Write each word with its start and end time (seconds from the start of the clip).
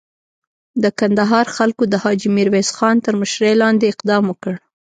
د 0.83 0.85
کندهار 0.99 1.45
خلکو 1.57 1.83
د 1.89 1.93
حاجي 2.03 2.29
میرویس 2.37 2.69
خان 2.77 2.95
تر 3.05 3.13
مشري 3.21 3.51
لاندې 3.61 3.91
اقدام 3.93 4.23
وکړ. 4.27 4.53